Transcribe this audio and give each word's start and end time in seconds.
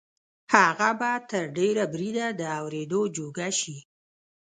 هغه 0.53 0.89
به 0.99 1.11
تر 1.29 1.43
ډېره 1.57 1.83
بریده 1.93 2.27
د 2.39 2.41
اورېدو 2.59 3.01
جوګه 3.15 3.49
شي 3.59 3.77